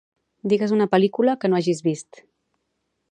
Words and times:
Digues 0.53 0.73
una 0.77 0.87
pel·lícula 0.95 1.37
que 1.43 1.51
no 1.53 1.59
hagis 1.59 1.85
vist. 1.91 2.25